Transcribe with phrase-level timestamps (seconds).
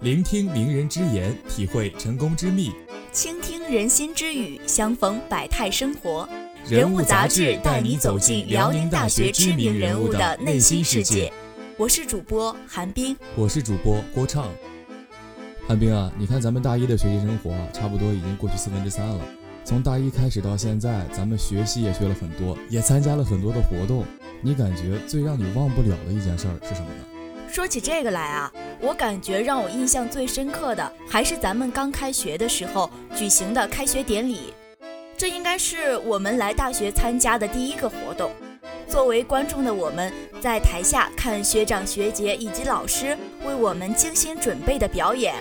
[0.00, 2.70] 聆听名人之言，体会成功之秘；
[3.12, 6.28] 倾听人心之语，相逢百态生活。
[6.68, 11.32] 人物杂志带你走进辽宁大学知名人物的内心世界。
[11.78, 14.50] 我是主播韩冰，我是主播郭畅。
[15.66, 19.24] 韩冰啊，你看咱们大一的学习生活啊，差不多已经过去四分之三了。
[19.64, 24.04] 从大一开始到现在，咱们学习也学了很多，也参加了很多的活动。
[24.42, 27.06] 你感觉最让你忘不了的一件事儿是什么呢？
[27.50, 34.54] 说起这个来啊，我感觉让我印象最深刻的还是咱们刚开学的时候举行的开学典礼。
[35.16, 38.30] 这应该是我们来大学参加的第一个活动。
[38.86, 45.34] 作为观众的我们，在台下看学长学姐以及老师为我们精心准备的表演。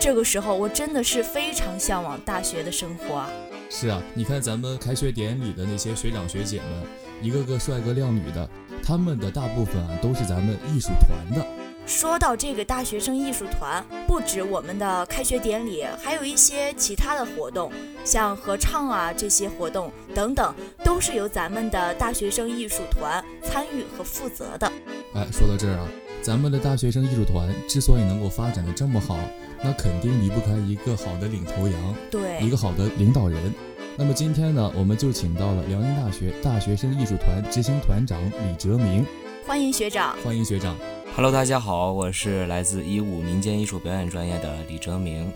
[0.00, 3.24] 这个时候，我真的是非常向往大学的生活！
[3.70, 6.82] 是啊，你看咱们开学典礼的那些学长学姐们，
[7.20, 8.48] 一个个帅哥靓女的，
[8.82, 11.46] 他们的大部分啊都是咱们艺术团的。
[11.88, 17.72] 说到这个大学生艺术团，不止我们的开学典礼，还有一些其他的活动，
[18.04, 24.70] 像合唱啊这些活动等等，都是由咱们的大学生艺术团参与和负责的。
[25.14, 25.88] 哎，说到这儿啊，
[26.20, 29.18] 咱们的大学生艺术团之所以能够发展的这么好。
[29.64, 33.52] 那肯定离不开一个好的领头羊，对，一个好的领导人。
[33.96, 39.06] 那么今天呢，我们就请到了辽宁大学大学生艺术团执行团长李哲明，
[39.46, 40.76] 欢迎学长，欢迎学长。
[41.18, 45.28] Hello，大家好，我是来自一五民间艺术表演专业的李哲明。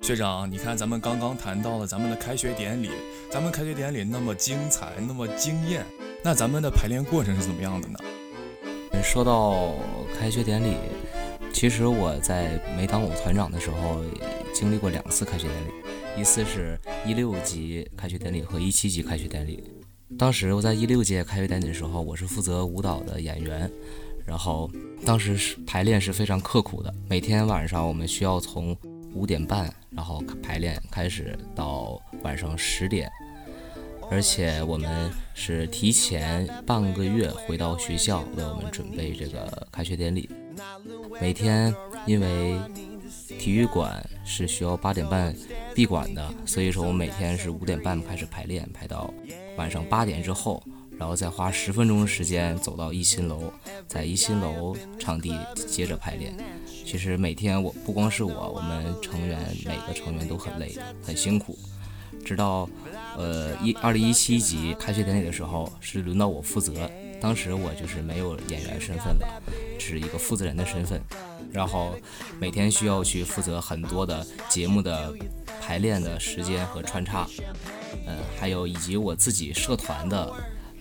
[0.00, 2.90] 学长，你看咱们刚刚谈到了咱们的开学典礼，
[3.30, 5.86] 咱们开学典礼那么精彩，那么惊艳，
[6.24, 7.98] 那咱们的排练过程是怎么样的呢？
[9.04, 9.76] 说到
[10.18, 10.74] 开学典礼。
[11.52, 14.02] 其实我在没当我团长的时候，
[14.52, 19.62] 经历过两次开学典礼，一次是一六级开学典礼和一七级开学典礼。
[20.18, 23.70] 当时我在一六届开学典礼的时候，我是负责舞蹈的演员，
[24.30, 24.70] 然后
[25.04, 28.76] 当时是排练是非常刻苦的，每天晚上我们需要从
[29.12, 33.10] 五点半然后排练开始到晚上十点，
[34.08, 40.30] 而且我们是提前半个月回到学校为我们准备这个开学典礼。
[41.20, 41.74] 每天
[42.06, 42.56] 因为
[43.36, 45.34] 体育馆是需要八点半
[45.74, 49.12] 闭馆的，所以说我每天是五点半开始排练，排到
[49.56, 50.62] 晚上八点之后，
[51.00, 53.50] 然后再花十分钟的时间走到一新楼，
[53.88, 56.36] 在一新楼场地接着排练。
[56.84, 61.58] 其实每天我不光是我，我们成员每个成员都很累，很辛苦。
[62.22, 62.68] 直到
[63.16, 66.90] 呃一二零一七级开学典礼的时候，是轮到我负责。
[67.18, 69.42] 当时我就是没有演员身份了，
[69.78, 71.00] 是一个负责人的身份，
[71.50, 71.94] 然后
[72.38, 75.14] 每天需要去负责很多的节目的
[75.62, 77.26] 排练的时间和穿插，
[78.06, 80.30] 嗯，还有以及我自己社团的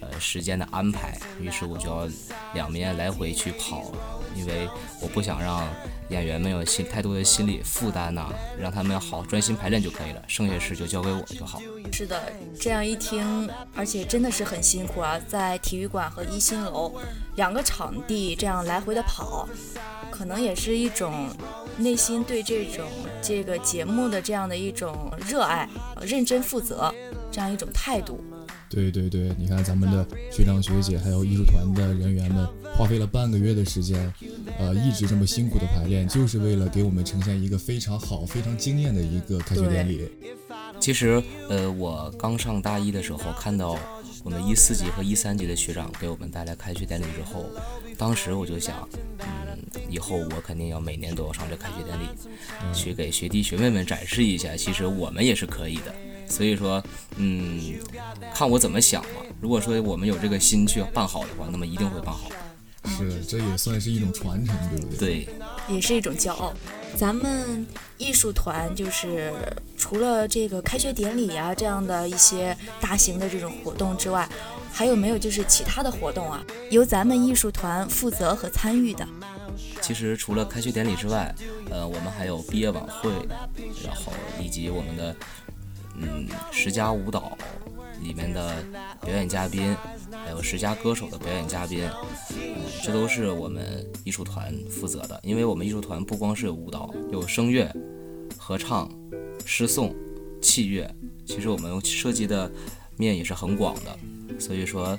[0.01, 2.07] 呃时间的安排，于是我就要
[2.53, 3.91] 两边来回去跑。
[4.35, 4.69] 因为
[5.01, 5.67] 我不想让
[6.09, 11.59] 演员们有心太多的心理负担呐，让他们好专心排练就可以了，剩下事就交给我就好。
[11.91, 16.93] 是的，这样一听，而且真的是很辛苦啊，在体育馆和一心楼
[17.35, 19.49] 两个场地这样来回的跑，
[20.11, 21.29] 可能也是一种
[21.77, 22.85] 内心对这种
[23.23, 25.67] 这个节目的这样的一种热爱、
[26.01, 26.93] 认真负责
[27.31, 28.23] 这样一种态度。
[28.69, 34.13] 对对对，你看咱们的学长学姐还有艺术团的人员们，花费了半个月的时间，
[34.59, 40.07] 呃，一直这么辛苦的排练，就是为了给我们呈现一个非常好、非常惊艳的一个开学典礼。
[40.79, 43.75] 其实，呃，我刚上大一的时候，看到
[44.23, 47.45] 我们一四级和一三级的学长给我们带来开学典礼之后，
[47.97, 48.87] 当时我就想，
[49.19, 49.27] 嗯，
[49.89, 52.05] 以后我肯定要每年都要上这开学典礼，
[52.73, 55.93] 去给学弟学妹们展示一下，其实我们也是可以的。
[56.29, 56.81] 所以说，
[57.17, 57.59] 嗯，
[58.33, 59.09] 看我怎么想吧。
[59.41, 62.29] 如果说我们有这个心去办好的话，那么一定会办好。
[62.85, 65.25] 是，这也算是一种传承，对不对？
[65.25, 66.53] 对，也是一种骄傲。
[66.95, 67.65] 咱们
[67.97, 69.33] 艺术团就是
[69.77, 74.27] 除了这个开学典礼啊这样的一些大型的这种活动之外，
[74.71, 76.43] 还有没有就是其他的活动啊？
[76.71, 79.07] 由咱们艺术团负责和参与的？
[79.81, 81.33] 其实除了开学典礼之外，
[81.69, 83.11] 呃，我们还有毕业晚会，
[83.85, 84.11] 然后
[84.41, 85.15] 以及我们的。
[86.01, 87.37] 嗯，十佳舞蹈
[88.01, 88.55] 里面的
[89.01, 89.75] 表演嘉宾，
[90.11, 91.83] 还有十佳歌手的表演嘉宾，
[92.31, 95.19] 嗯，这都是我们艺术团负责的。
[95.23, 97.71] 因为我们艺术团不光是有舞蹈，有声乐、
[98.37, 98.89] 合唱、
[99.45, 99.93] 诗颂、
[100.41, 100.89] 器乐，
[101.25, 102.49] 其实我们涉及的
[102.97, 104.39] 面也是很广的。
[104.39, 104.97] 所以说，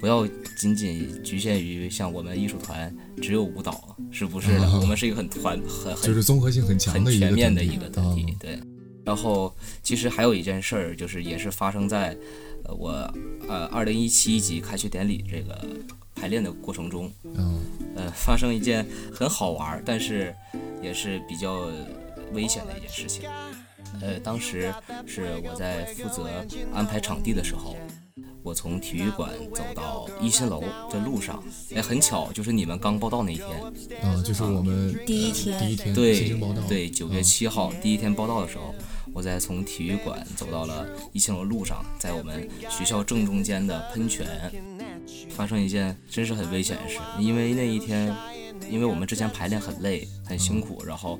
[0.00, 0.26] 不要
[0.58, 2.92] 仅仅局限于像我们艺术团
[3.22, 4.68] 只有舞蹈，是不是的？
[4.80, 8.58] 我们是一个很团很很就是综合性很强很全面的一个团体，对。
[9.04, 12.16] 然后，其实还有一件事儿，就是也是发生在，
[12.64, 12.90] 呃，我
[13.48, 15.58] 呃二零一七级开学典礼这个
[16.14, 17.60] 排练的过程中，嗯，
[17.96, 20.34] 呃，发生一件很好玩，但是
[20.82, 21.68] 也是比较
[22.32, 23.28] 危险的一件事情。
[24.00, 24.72] 呃，当时
[25.06, 26.28] 是我在负责
[26.72, 27.76] 安排场地的时候，
[28.42, 31.42] 我从体育馆走到一新楼的路上，
[31.74, 33.48] 哎，很巧，就是你们刚报道那一天，
[34.02, 36.38] 啊，就是我们第一天第一天对
[36.68, 38.72] 对，九月啊七号第一天报道的时候，
[39.12, 44.26] 我在从体育馆走到了一新楼路上，在我们学校正中间的喷泉，
[45.30, 48.14] 发生一件真是很危险的事，因为那一天。
[48.68, 51.18] 因为我们之前排练很累很辛苦，然后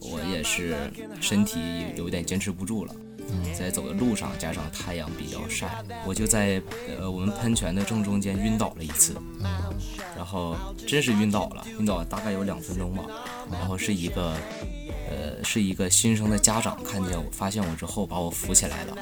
[0.00, 0.74] 我也是
[1.20, 1.60] 身体
[1.94, 2.94] 有一点坚持不住了，
[3.56, 6.60] 在走的路上加上太阳比较晒，我就在
[6.98, 9.14] 呃我们喷泉的正中间晕倒了一次，
[9.44, 9.70] 啊
[10.16, 10.56] 然后
[10.88, 13.04] 真是晕倒了，晕倒大概有两分钟吧。
[13.52, 14.34] 然后是一个，
[15.10, 18.96] 呃，是一个新生的家长看见我，发现我之后把我扶起来了，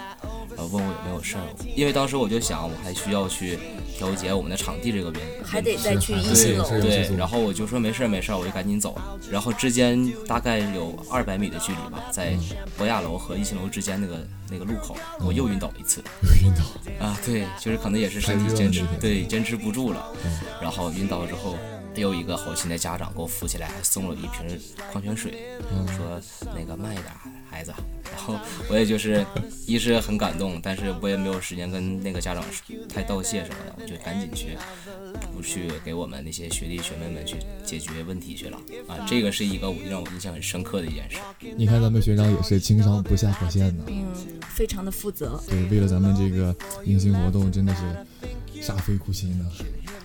[0.56, 1.42] 然后问我有没有事儿。
[1.74, 3.58] 因为当时我就想，我还需要去
[3.96, 6.68] 调节我们的场地这个问还得再去一新楼。
[6.80, 8.98] 对，然后我就说没事儿没事儿，我就赶紧走。
[9.30, 12.36] 然后之间大概有二百米的距离吧，在
[12.76, 16.02] 博雅楼和一新楼之间那个那个路口，我又晕倒一次。
[16.22, 20.30] 有晕倒，啊，对，就是可能也是身体坚持，对，坚持不住了，嗯
[20.62, 21.56] 然后晕倒之后，
[22.00, 24.60] 有一个好心的家长给我扶起来，还送了一瓶
[24.92, 25.34] 矿泉水，
[25.72, 26.20] 嗯说
[26.54, 27.06] 那个慢一点，
[27.50, 27.72] 孩子。
[28.12, 28.34] 然后
[28.70, 29.24] 我也就是
[29.66, 32.44] 一是很感动，但是我也没有时间跟那个家长
[32.88, 34.56] 太道谢什么的，我就赶紧去
[35.34, 38.56] 不去给我们那些学弟学妹们去解决问题去了
[38.86, 41.18] 啊，这个是一个我让我印象很深刻的一件事。
[41.56, 44.06] 你看咱们学长也是轻伤不下火线呢，嗯，
[44.48, 45.40] 非常的负责。
[45.48, 46.54] 对，为了咱们这个
[46.84, 47.82] 迎新活动，真的是
[48.62, 49.44] 煞费苦心呢。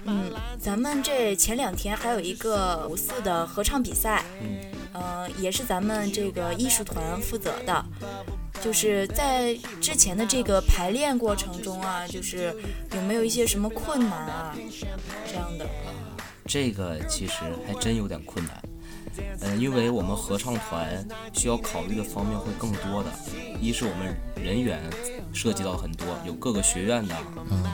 [0.06, 4.60] 嗯，咱们这前两天还有一个五四的合唱比赛，嗯，
[4.94, 7.86] 呃，也是咱们这个艺术团负责的。
[8.64, 12.56] 就是在之前的这个排练过程中啊，就是
[12.96, 14.56] 有没有一些什么困难啊
[15.28, 15.66] 这样的？
[16.46, 17.34] 这个其实
[17.66, 18.62] 还真有点困难。
[19.42, 23.12] 嗯，因为我们合唱团需要考虑的方面会更多的，
[23.60, 24.80] 一是我们人员
[25.34, 27.16] 涉及到很多，有各个学院的，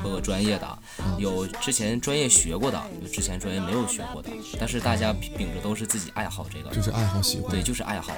[0.04, 0.80] 各个专业的，
[1.18, 8.14] 有之前专业学过的，有之前专业没有学过的，但是大家秉着都是自己爱好这个，就是爱好喜欢，对，就是爱好，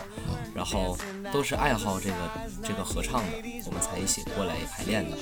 [0.54, 0.98] 然后
[1.32, 2.16] 都是爱好这个
[2.64, 3.30] 这个合唱的，
[3.66, 5.18] 我们才一起过来排练的。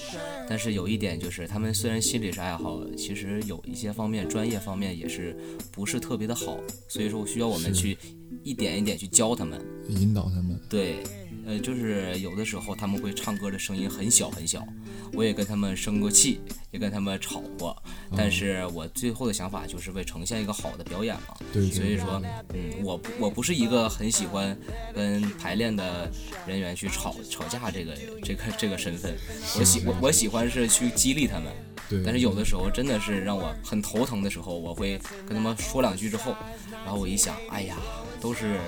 [0.50, 5.38] 但是有一点就是，他们虽然心里是爱好，其实有一些方面专业方面也是
[5.72, 7.98] 不是特别的好，所以说需要我们去
[8.44, 9.60] 一点一点去教他们。
[9.90, 10.60] 引导他们。
[10.70, 11.04] 对，
[11.48, 14.68] 呃，就是有的时候他们会唱歌的声音很小很小，
[15.14, 16.42] 我也跟他们生过气，
[16.72, 17.82] 也跟他们吵过，
[18.18, 21.38] 但是我最后的想法就是为呈现一个好的表演嘛。
[21.54, 22.22] 对，所以说，
[22.54, 24.58] 嗯，我不我不是一个很喜欢
[24.94, 26.12] 跟排练的
[26.46, 29.16] 人员去吵吵架这个这个这个身份，
[29.58, 31.54] 我喜我我喜欢是去激励他们，
[31.90, 36.36] 对，但是有的时候真的是让我很头疼的时候，我会跟他们说两句之后，
[36.70, 37.78] 然后我一想，哎呀，
[38.20, 38.60] 都是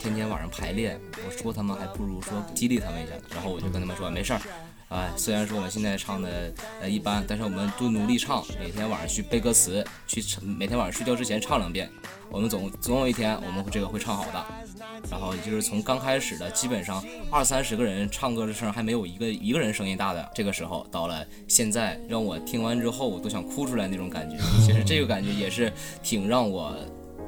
[0.00, 4.40] 天天晚上排练，我说他们还不如说激励他们一下，然后我就跟他们说没事儿。
[4.88, 11.88] 哎，虽然说我们现在唱的呃一般，但是我们都努力唱，每天晚上去背歌词，去唱每天晚上睡觉之前唱两遍，
[12.28, 14.44] 我们总总有一天我们这个会唱好的。
[15.10, 24.36] 然后就是从刚开始的基本上二三十个人唱歌的声还没有一个一个人声音大的，这个时候到了现在，让我听完之后我都想哭出来那种感觉。
[24.66, 25.72] 其实这个感觉也是
[26.02, 26.76] 挺让我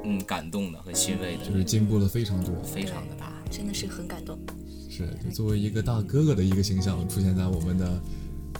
[0.03, 2.53] 嗯感动的和欣慰的，就是进步了非常多。
[2.63, 3.31] 非常的大。
[3.49, 4.37] 真的是很感动。
[4.89, 8.01] 是，就作为一个大哥哥的一个形象出现在我们的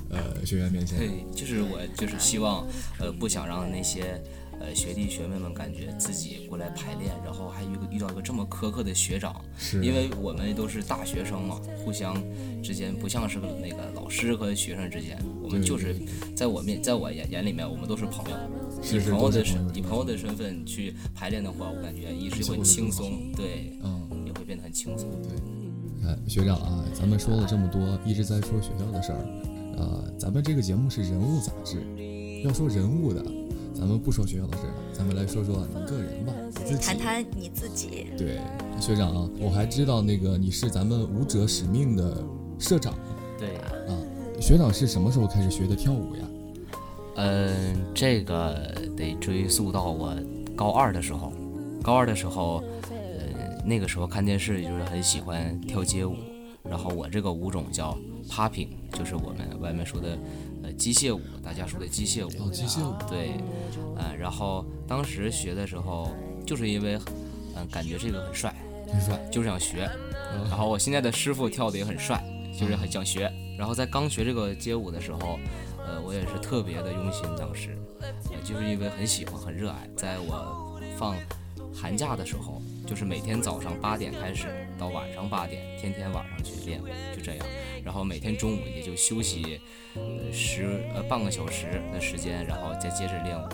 [0.09, 0.97] 呃学员面前。
[0.97, 2.67] 对，就是我就是希望
[2.99, 4.21] 呃不想让那些。
[4.59, 12.15] 呃，学弟学妹们感觉自己过来排练，然后还遇遇到一个这么苛刻的学长，是，因为我们都是大学生嘛，互相
[12.61, 15.95] 之间不像是个那个老师和学生之间，我们就是
[16.33, 18.37] 在我面，在我眼眼里面，我们都是朋友。
[18.83, 25.09] 以朋友的身以朋友的身份去排练的话，我感觉一是会轻松，对，嗯，也会变得很轻松。
[25.21, 25.31] 对，
[26.01, 29.25] 看学长啊，咱们说了这么多，一直在说学校的事儿，
[29.77, 31.81] 呃，咱们这个节目是人物杂志，
[32.43, 33.23] 要说人物的，
[33.73, 36.85] 咱们不说学校的事儿，咱们来说说你个人吧，你自己。
[36.85, 38.07] 谈谈你自己。
[38.17, 38.39] 对，
[38.79, 42.23] 学长啊，我还知道那个你是咱们舞者使命的
[42.59, 42.93] 社长
[43.39, 43.55] 对，
[43.87, 43.95] 啊。
[44.41, 46.27] 学长是什么时候开始学的跳舞呀？
[47.15, 50.15] 嗯，这个得追溯到我
[50.55, 51.31] 高二的时候。
[51.83, 56.15] 高二的时候，呃，那个时候看电视就是很喜欢跳街舞，
[56.63, 57.97] 然后我这个舞种叫
[58.29, 60.17] popping，就是我们外面说的
[60.63, 62.29] 呃机械舞，大家说的机械舞。
[62.39, 62.93] 哦，机械舞。
[63.09, 63.31] 对，
[63.97, 66.09] 呃，然后当时学的时候，
[66.45, 66.97] 就是因为
[67.55, 68.55] 嗯、感觉这个很帅，
[68.87, 69.19] 很帅。
[69.31, 69.89] 就是想学。
[70.33, 72.23] 嗯然后我现在的师傅跳的也很帅，
[72.57, 73.31] 就是很想学。
[73.55, 75.37] 然后在刚学这个街舞的时候，
[75.87, 78.07] 呃，我也是特别的用心，当时，呃，
[78.43, 79.89] 就是因为很喜欢、很热爱。
[79.95, 81.15] 在我放
[81.73, 84.47] 寒假的时候，就是每天早上八点开始
[84.77, 87.45] 到晚上八点，天天晚上去练舞，就这样。
[87.83, 89.59] 然后每天中午也就休息
[89.95, 93.47] 呃十呃半个小时的时间，然后再接着练舞，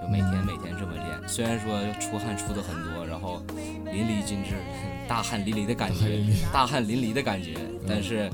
[0.00, 1.28] 就每天每天这么练。
[1.28, 3.42] 虽然说出汗出的很多，然后
[3.90, 4.54] 淋漓尽致，
[5.08, 6.20] 大汗淋漓的感觉，
[6.52, 7.54] 大汗淋漓的感觉，
[7.88, 8.30] 但是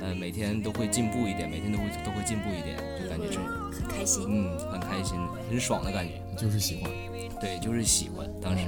[0.00, 3.40] 呃每天都会进步一点，每天都会都会进步一点，就感觉这
[3.80, 4.24] 很开心。
[4.28, 6.14] 嗯，很开心，很爽的感觉。
[6.36, 6.90] 就是喜欢。
[7.40, 8.64] 对，就是喜欢当时。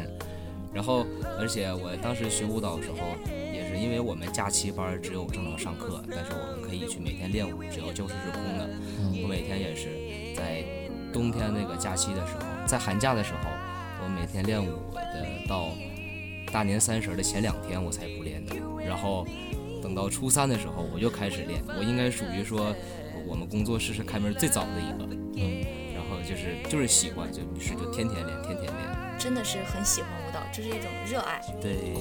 [0.72, 1.04] 然后，
[1.38, 2.96] 而且我当时学舞蹈的时候，
[3.52, 8.70] 也是因为我们假期班只有正常上课，但是我们可以去每天练舞，只要教室是空的。
[9.22, 9.88] 我每天也是
[10.34, 10.64] 在
[11.12, 13.50] 冬天那个假期的时候，在寒假的时候，
[14.02, 15.68] 我每天练舞的到
[16.50, 18.56] 大年三十的前两天我才不练的。
[18.82, 19.26] 然后
[19.92, 22.74] 等到初三的时候我就开始练，我应该属于说
[23.26, 25.04] 我们工作室是开门最早的一个。
[25.36, 25.60] 嗯，
[25.92, 29.18] 然后就是就是喜欢，就于是就天天练，天天练。
[29.18, 31.42] 真的是很喜欢舞蹈，这是一种热爱。
[31.60, 31.92] 对，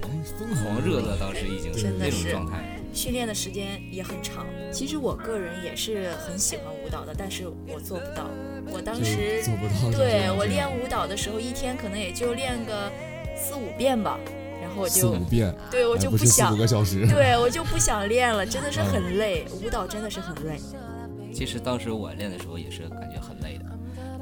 [0.00, 2.64] 狂疯狂热的当时已经是那种状态。
[2.94, 4.46] 训练的时间也很长。
[4.72, 8.30] 其实我个人也是很喜欢舞蹈的，但是我做不到。
[8.72, 9.94] 我当时做不到。
[9.94, 12.90] 对我练舞蹈的时候，一天可能也就练个
[13.36, 14.18] 四五遍吧，
[14.70, 19.44] 然后我就四五遍，对我就不想五个小时，对我就不想练了，真的是很累。
[19.64, 20.60] 舞蹈真的是很累。
[21.32, 23.64] 其实当时我练的时候也是感觉很累的，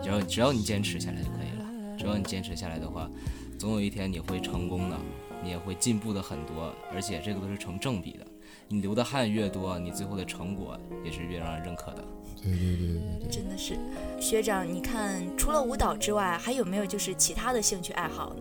[0.03, 1.97] 只要只要你坚持下来就可以了。
[1.99, 3.11] 只要你坚持下来的话，
[3.59, 4.97] 总有一天你会成功的，
[5.43, 8.27] 你也会进步的很多，而且这个都是成正比的。
[8.69, 12.05] 你流的汗越多，你最后的成果也是越让人认可的。
[12.41, 13.77] 对对对对对，真的是。
[14.21, 18.37] 学长，你看除了舞蹈之外，还有没有就是其他的兴趣爱好？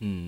[0.00, 0.26] 嗯，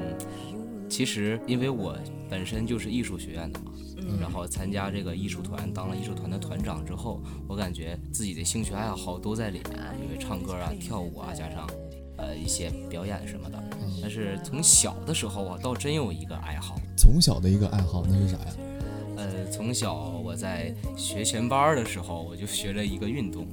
[0.93, 1.97] 其实因为我
[2.29, 3.73] 本身就是艺术学院的嘛。
[4.21, 11.67] 然后参加这个艺术团，当了艺术团的团长之后，我感觉自己的兴趣爱好都在里面，因为唱歌啊、跳舞啊，加上
[12.19, 13.63] 呃一些表演什么的。
[14.03, 16.75] 但是从小的时候，啊倒真有一个爱好。
[16.97, 18.53] 从小的一个爱好，那是啥呀？
[19.17, 23.47] 呃，从小我在学前班的时候，我就学了一个运动。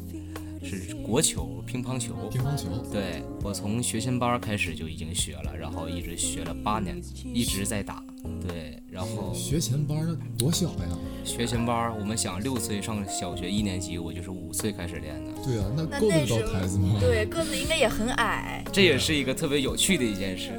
[0.64, 2.14] 是国球，乒乓球。
[2.30, 7.02] 乒乓球，对我从学前班开始就已经学了，然后一直学了八年，
[7.34, 8.04] 一直在打。
[8.46, 10.98] 对，然后学前班多小呀？
[11.24, 15.32] 学前班，我们想六岁上小学一年级，我就是五岁开始练的。
[15.44, 16.98] 对啊，那够得到台子吗？
[17.00, 18.64] 对，个子应该也很矮。
[18.74, 20.52] 这也是一个特别有趣的一件事，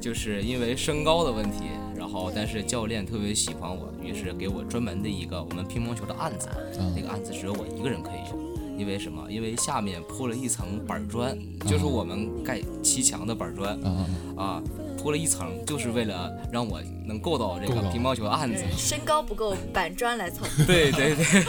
[0.00, 6.48] 就是因为身高的问题，然后但是教练特别喜欢我，于是给我专门的一个我们乒乓球的案子，
[6.96, 8.49] 那个案子只有我一个人可以用。
[8.80, 9.30] 因为什么？
[9.30, 13.78] 因为下面铺了一层板砖，就是我们盖砌墙的板砖
[14.38, 14.62] 啊，
[14.96, 18.64] 铺了一层，就是为了让我能够到这个乒乓球的案子。
[18.74, 20.46] 身高不够，板砖来凑。
[20.66, 21.44] 对 对对。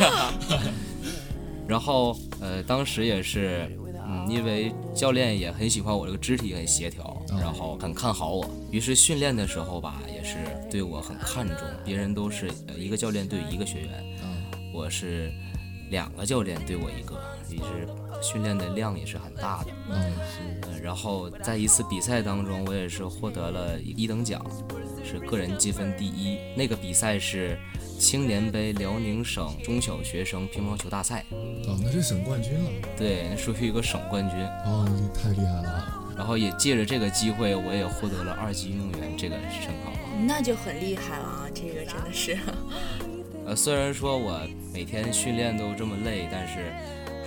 [1.66, 3.66] 然后呃，当时也是，
[4.06, 10.36] 嗯，因为教练也很喜欢我这个肢体很协调，然后很看好我，于是训练的时候吧，也是
[10.70, 11.60] 对我很看重。
[11.86, 13.90] 别人都是一个教练对一个学员，
[14.74, 15.32] 我是。
[15.92, 17.88] 两个教练对我一个，也是
[18.22, 19.72] 训练的量也是很大的。
[19.90, 20.12] 嗯，
[20.74, 20.82] 是。
[20.82, 24.44] 然后在一次比赛当中，我也是获得了一等奖，
[25.04, 26.40] 是个人积分第一。
[26.56, 27.60] 那个比赛是
[28.00, 31.24] 青年杯辽宁省中小学生乒乓球大赛。
[31.32, 32.70] 哦，那是省冠军了。
[32.98, 34.40] 对，属于一个省冠军。
[34.66, 36.00] 哦，太厉害了。
[36.18, 39.92] 然后也借着这个机会，我也获得了二级运动员这个称号。
[40.26, 41.48] 那就很厉害了啊！
[41.54, 42.38] 这个真的是。
[43.52, 44.40] 呃，虽然说我
[44.74, 46.72] 每天训练都这么累，但是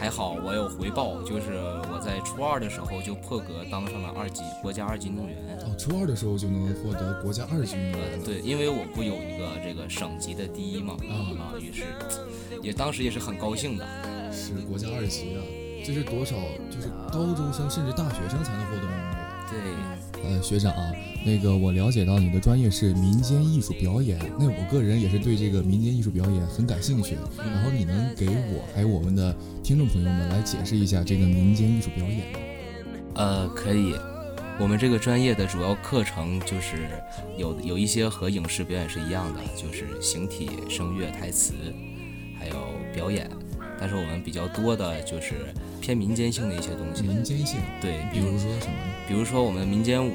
[0.01, 1.53] 还好我有回报，就是
[1.93, 5.37] 我在初二的时候就破格当上了二级国家二级运动员。
[5.67, 8.25] 哦，初二的时候就能获得国家二级运动员。
[8.25, 11.85] 对，因为我不有一个这个省级的第一嘛，啊，于是
[12.63, 13.87] 也当时也是很高兴的。
[14.33, 15.45] 是国家二级啊，
[15.85, 16.37] 这是多少？
[16.71, 19.04] 就是高中生甚至大学生才能获得吗？
[20.13, 20.93] 对，呃，学长啊，
[21.25, 27.17] 那个我了解到你的专业是民间艺术表演，那我个人也是对这个民间艺术表演很感兴趣。
[27.39, 32.39] 然后你能给我还有我们的听众朋友们来解释一下这个民间艺术表演吗？
[33.15, 33.95] 呃，可以。
[34.57, 36.89] 我们这个专业的主要课程就是
[37.37, 41.55] 有有一些和影视表演是一样的，就是形体、声乐、台词，
[42.39, 42.55] 还有
[42.95, 43.29] 表演。
[43.85, 47.03] 但是我们比较多的就是偏民间性的一些东西。
[47.03, 48.73] 民间性，对，比如说什么？
[49.07, 50.11] 比如说我们民间舞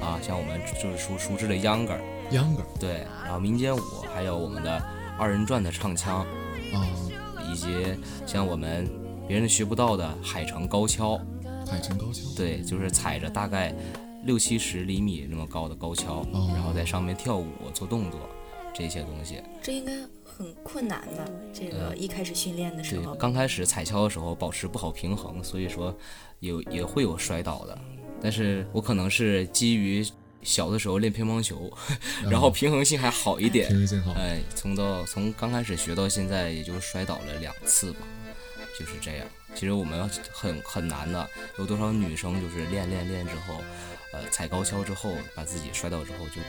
[0.00, 2.00] 啊，像我们就是熟熟知的秧歌儿，
[2.32, 3.06] 秧歌儿，对。
[3.22, 3.80] 然后民间舞
[4.12, 4.82] 还有我们的
[5.16, 6.26] 二人转的唱腔
[6.74, 6.82] 啊，
[7.48, 7.68] 以及
[8.26, 8.88] 像我们
[9.28, 11.16] 别人学不到的海城高跷。
[11.70, 13.72] 海城高跷，对，就是踩着大概
[14.24, 18.18] 六七十厘米那么高的高跷，然后在上面跳舞做动作，
[18.74, 19.42] 这些东西。
[19.62, 19.92] 这应该。
[20.24, 25.94] 很困难吧，这个一开始训练的时候，刚开始踩跷的时候保持不好平衡，所以说
[26.38, 27.78] 有也会有摔倒的。
[28.22, 30.02] 但是我可能是基于
[30.40, 31.70] 小的时候练乒乓球，
[32.30, 34.12] 然后平衡性还好一点，平衡性好。
[34.12, 37.98] 哎，从到从刚开始学到现在，也就摔倒了两次吧，
[38.78, 39.26] 就是这样。
[39.54, 43.60] 其实我们很很难的，有多少女生就是练练练之后，
[44.14, 46.40] 呃，踩高跷之后，把自己摔倒之后就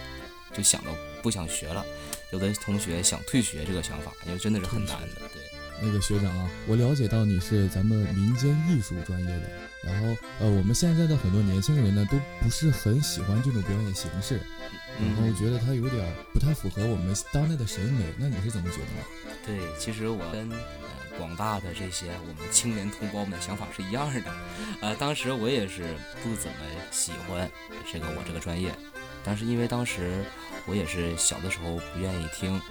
[0.55, 1.85] 就想到不想学了。
[2.31, 5.21] 有的同学想退学这个想法，因为真的是很难的。
[5.33, 5.41] 对，
[5.81, 9.49] 那个学长啊，我了解到你是咱们民间艺术专业的，
[9.83, 10.07] 然后
[10.39, 14.39] 呃，我们现在的很多年轻人呢，都不是很喜欢这种表演形式，
[14.99, 18.05] 然后觉得它有点不太符合我们当代的审美。
[18.17, 19.01] 那你是怎么觉得呢？
[19.45, 20.49] 对，其实我跟。
[21.17, 24.31] 广大的这些我们青年同胞们想法是一样的，
[24.79, 25.83] 呃，当时我也是
[26.23, 26.57] 不怎么
[26.89, 27.51] 喜欢
[27.91, 28.73] 这个我这个专业，
[29.23, 30.23] 但是因为当时
[30.65, 32.61] 我也是小的时候不愿意听，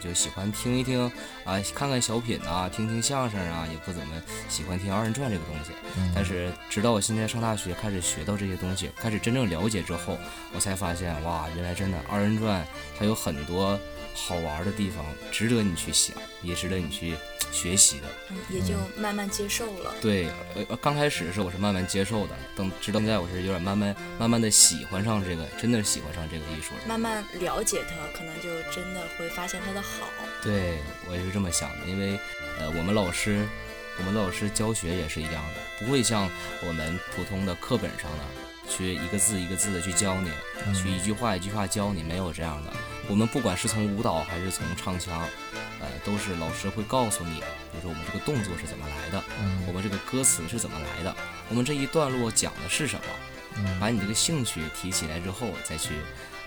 [0.00, 1.02] 就喜欢听一听
[1.44, 5.72] 啊，看看小品啊，听听相声啊，也不怎么喜欢听二人转这个东西。
[6.14, 10.18] 但是直到我现在上大学开始学到这些东西，开始真正了解之后，
[10.52, 12.66] 我才发现哇，原来真的二人转
[12.98, 13.78] 它有很多
[14.14, 17.14] 好玩的地方，值得你去想，也值得你去。
[17.52, 19.94] 学习的，嗯，也就慢慢接受了。
[20.00, 26.80] 对，呃，刚开始的时候我是慢慢接受的，等直到现在我是有点慢慢慢慢的喜欢上这个，真的是喜欢上这个艺术了。
[26.86, 30.06] 慢慢了解它，可能就真的会发现它的好。
[30.42, 30.78] 对，
[31.08, 32.18] 我也是这么想的，因为，
[32.58, 33.46] 呃，我们老师，
[33.98, 36.30] 我们老师教学也是一样的，不会像
[36.66, 38.24] 我们普通的课本上的
[38.68, 40.30] 去一个字一个字的去教你，
[40.74, 42.72] 去一句话一句话教你，没有这样的。
[43.08, 45.28] 我们不管是从舞蹈还是从唱腔。
[45.80, 49.22] 呃，都是老师会告诉你，比如说我们这个动作是怎么来的，
[49.66, 51.16] 我们这个歌词是怎么来的，
[51.48, 55.94] 我们这一段落讲的是什么，把你这个兴趣提起来之后，再去，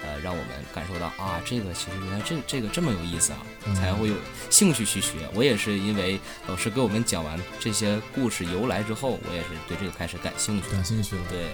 [0.03, 3.39] 呃，让我们感受到啊，这个其实原来这这个这么有意思啊，
[3.75, 4.15] 才会有
[4.49, 5.27] 兴趣去学。
[5.33, 11.47] 我也是因为老师给我们讲完这些故事由来之后，我也是对这个开始感兴趣，感兴趣了，对。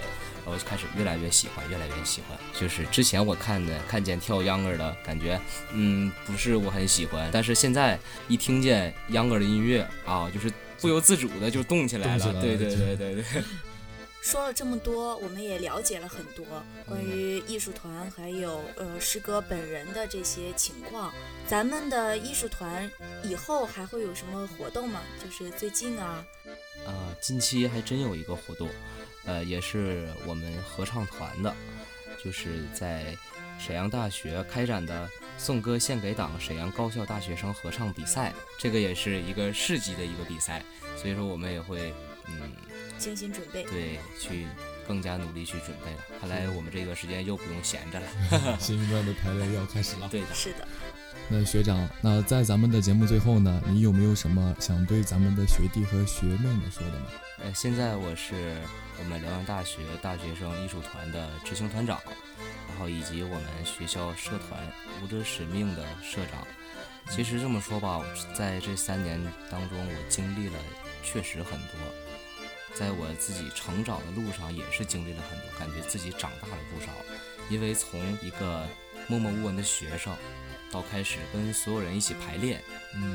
[0.46, 2.38] 我就开始越来越喜欢，越来越喜欢。
[2.54, 5.40] 就是之前我看的，看见跳秧歌的感觉，
[5.74, 7.30] 嗯，不是我很喜欢。
[7.32, 12.34] 但是现在一听见秧歌的音乐啊，就是不由自主的就动起来了。
[12.42, 13.24] 对对对对对。
[14.22, 16.46] 说了这么多，我们也了解了很多
[16.86, 21.14] 关于艺术团还有呃师哥本人的这些情况。
[21.48, 22.92] 咱们的艺术团
[23.24, 25.00] 以后还会有什么活动吗？
[25.24, 26.26] 就是最近啊。
[26.86, 28.68] 啊，近期还真有一个活动。
[29.26, 31.54] 呃，也是我们合唱团的，
[32.24, 33.16] 就是在
[33.60, 40.64] 沈阳大学开展的“颂歌献给党”沈阳高校大学生合唱比赛，这个也是一个市级的一个比赛，
[40.98, 41.94] 所以说我们也会
[42.26, 42.52] 嗯
[42.98, 44.48] 精心准备，对，去
[44.88, 46.20] 更加努力去准备了。
[46.20, 50.08] 看来我们这段时间又不用闲着了， 新一段的排练要开始了。
[50.10, 50.68] 对的，是的。
[51.28, 57.06] 那学长，那在咱们的节目最后呢，你有没有什么想对咱们的学弟和学妹们说的呢？
[57.44, 58.58] 呃，现在我是。
[59.02, 62.02] 我们辽阳大学大学生艺术团的执行团长，
[62.68, 64.62] 然后以及我们学校社团
[65.02, 66.46] 舞者使命的社长。
[67.10, 68.04] 其实这么说吧，
[68.36, 69.18] 在这三年
[69.50, 70.60] 当中，我经历了
[71.02, 71.80] 确实很多，
[72.74, 76.92] 在我自己成长的路上也是经历了很多，感觉自己长大了不少。
[77.50, 78.68] 因为从一个
[79.08, 80.14] 默默无闻的学生，
[80.72, 82.62] 到开始跟所有人一起排练，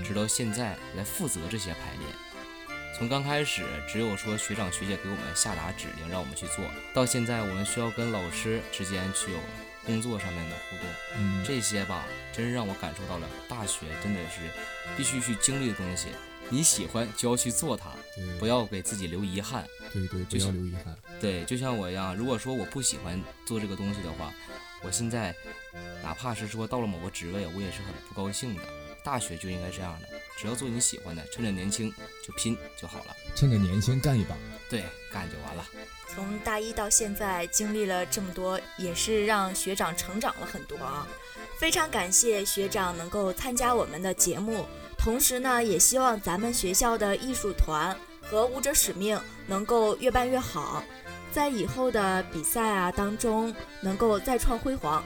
[0.04, 2.10] 直到现在来负责这些排练。
[2.96, 9.38] 从刚开始只有说学长学姐给我们下达指令让我们去做到现在，我们需要跟老师之间去有
[9.84, 10.86] 工作上面的互动，
[11.18, 14.40] 嗯，这些吧，真让我感受到了大学真的是
[14.96, 16.08] 必须去经历的东西。
[16.50, 17.90] 你喜欢就要去做它，
[18.38, 19.66] 不要给自己留遗憾。
[19.92, 20.96] 对对，不要留遗憾。
[21.20, 24.32] 对，就像我一样，如果说我不喜欢做这个东西的话，
[24.84, 25.34] 我现在
[26.02, 28.62] 哪怕是说到了某个职位，我也是很不高兴的。
[29.02, 30.08] 大学就应该这样的。
[30.36, 31.92] 只要做你喜欢的，趁着年轻
[32.26, 33.16] 就拼就好了。
[33.34, 34.36] 趁着年轻干一把，
[34.68, 35.66] 对，干就完了。
[36.08, 41.06] 从大一到现在，经历了这么多，也是让学长成长了很多啊！
[41.58, 44.66] 非常感谢学长能够参加我们的节目，
[44.98, 50.82] 同时呢，也希望咱们学校的艺术团和舞者使命能够越办越好，
[51.34, 55.02] 在以后的比赛啊当中能够再创辉煌。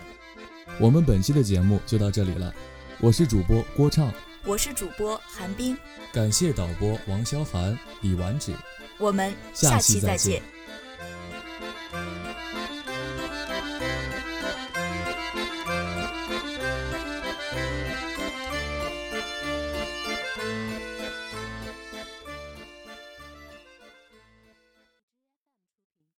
[0.79, 2.55] 我们本期的节目就到这里了，
[3.01, 4.13] 我是主播郭畅。
[4.45, 5.75] 我是主播韩冰，
[6.13, 8.53] 感谢导播王潇涵、李婉芷，
[8.99, 10.43] 我们下期再见。